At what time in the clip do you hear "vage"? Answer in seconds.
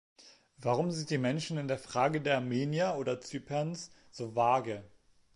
4.35-4.83